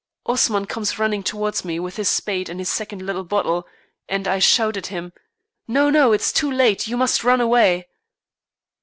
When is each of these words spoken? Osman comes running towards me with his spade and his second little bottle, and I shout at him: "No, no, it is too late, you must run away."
Osman 0.25 0.65
comes 0.65 0.97
running 0.97 1.21
towards 1.21 1.63
me 1.63 1.79
with 1.79 1.97
his 1.97 2.09
spade 2.09 2.49
and 2.49 2.59
his 2.59 2.71
second 2.71 3.03
little 3.05 3.23
bottle, 3.23 3.67
and 4.09 4.27
I 4.27 4.39
shout 4.39 4.75
at 4.75 4.87
him: 4.87 5.13
"No, 5.67 5.91
no, 5.91 6.11
it 6.11 6.21
is 6.21 6.33
too 6.33 6.51
late, 6.51 6.87
you 6.87 6.97
must 6.97 7.23
run 7.23 7.39
away." 7.39 7.87